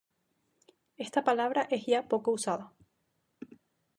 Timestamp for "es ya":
1.69-2.07